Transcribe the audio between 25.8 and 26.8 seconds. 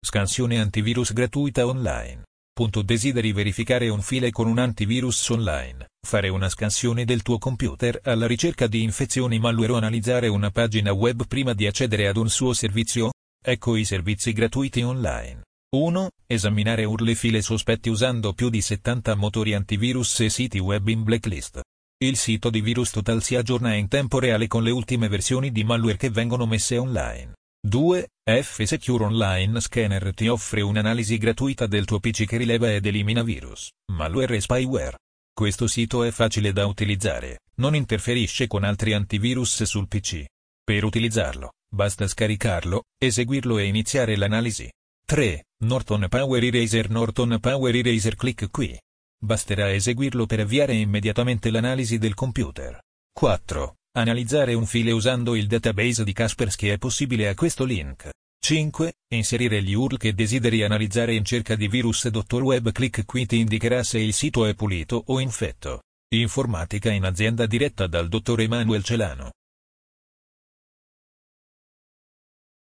che vengono messe